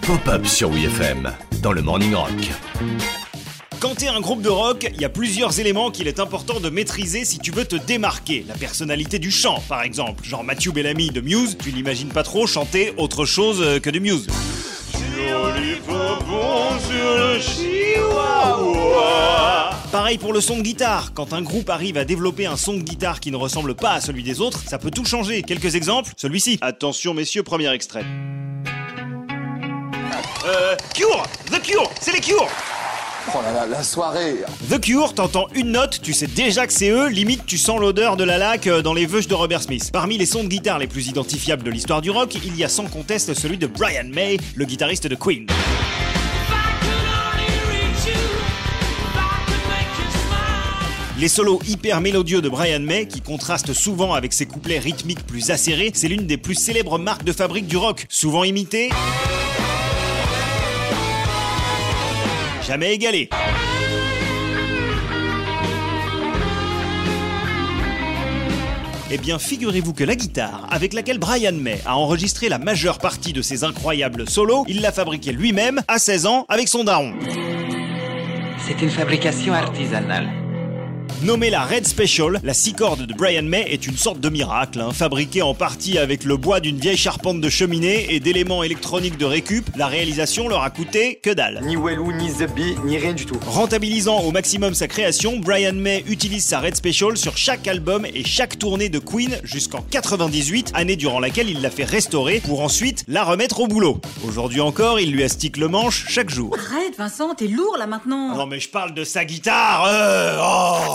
[0.00, 2.30] Pop-up sur WFM dans le Morning Rock.
[3.80, 6.70] Quand t'es un groupe de rock, il y a plusieurs éléments qu'il est important de
[6.70, 8.46] maîtriser si tu veux te démarquer.
[8.48, 10.24] La personnalité du chant, par exemple.
[10.24, 13.98] Genre Matthew Bellamy de Muse, tu n'imagines pas trop chanter autre chose euh, que de
[13.98, 14.26] Muse.
[20.08, 21.12] Pareil pour le son de guitare.
[21.12, 24.00] Quand un groupe arrive à développer un son de guitare qui ne ressemble pas à
[24.00, 25.42] celui des autres, ça peut tout changer.
[25.42, 26.56] Quelques exemples, celui-ci.
[26.62, 28.06] Attention messieurs, premier extrait.
[30.46, 32.48] Euh, Cure The Cure C'est les Cure
[33.34, 34.36] Oh là là, la soirée
[34.70, 38.16] The Cure, t'entends une note, tu sais déjà que c'est eux, limite tu sens l'odeur
[38.16, 39.90] de la laque euh, dans les veuches de Robert Smith.
[39.92, 42.70] Parmi les sons de guitare les plus identifiables de l'histoire du rock, il y a
[42.70, 45.46] sans conteste celui de Brian May, le guitariste de Queen.
[51.20, 55.50] Les solos hyper mélodieux de Brian May, qui contrastent souvent avec ses couplets rythmiques plus
[55.50, 58.90] acérés, c'est l'une des plus célèbres marques de fabrique du rock, souvent imitée,
[62.64, 63.28] jamais égalée.
[69.10, 73.32] Eh bien, figurez-vous que la guitare, avec laquelle Brian May a enregistré la majeure partie
[73.32, 77.12] de ses incroyables solos, il l'a fabriquée lui-même à 16 ans avec son daron.
[78.60, 80.47] C'est une fabrication artisanale.
[81.24, 84.80] Nommée la Red Special, la six cordes de Brian May est une sorte de miracle,
[84.80, 89.16] hein, fabriquée en partie avec le bois d'une vieille charpente de cheminée et d'éléments électroniques
[89.16, 89.68] de récup.
[89.76, 91.60] La réalisation leur a coûté que dalle.
[91.64, 93.38] Ni Wellou, ni The Bee, ni rien du tout.
[93.48, 98.22] Rentabilisant au maximum sa création, Brian May utilise sa Red Special sur chaque album et
[98.24, 103.04] chaque tournée de Queen jusqu'en 98, année durant laquelle il l'a fait restaurer pour ensuite
[103.08, 104.00] la remettre au boulot.
[104.24, 106.56] Aujourd'hui encore, il lui astique le manche chaque jour.
[106.56, 108.36] Arrête, Vincent, t'es lourd là maintenant.
[108.36, 110.87] Non mais je parle de sa guitare euh, oh